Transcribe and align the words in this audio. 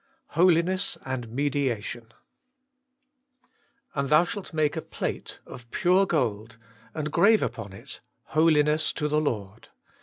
Holiness 0.29 0.97
antr 1.05 1.25
Jlefciattotu 1.27 2.09
And 3.93 4.09
thou 4.09 4.23
shalt 4.23 4.51
make 4.51 4.75
a 4.75 4.81
plate 4.81 5.37
of 5.45 5.69
pure 5.69 6.07
gold, 6.07 6.57
and 6.95 7.11
grave 7.11 7.43
upon 7.43 7.71
it, 7.71 7.99
HOLINESS 8.29 8.93
TO 8.93 9.07
THE 9.07 9.21
LORD. 9.21 9.67